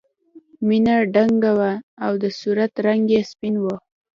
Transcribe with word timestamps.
مینه 0.67 0.95
دنګه 1.15 1.51
وه 1.57 1.71
او 2.05 2.11
د 2.23 2.25
صورت 2.39 2.71
رنګ 2.85 3.03
یې 3.15 3.21
سپین 3.31 3.55
و 3.59 3.65